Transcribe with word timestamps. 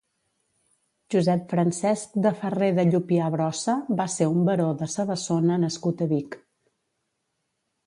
Josep 1.15 1.43
Francesc 1.51 2.15
de 2.27 2.31
Ferrer 2.39 2.71
de 2.79 2.87
Llupià 2.89 3.29
Brossa 3.37 3.77
va 4.01 4.09
ser 4.15 4.29
un 4.33 4.41
baró 4.49 4.67
de 4.81 4.91
Savassona 4.97 5.61
nascut 5.67 6.05
a 6.07 6.11
Vic. 6.17 6.41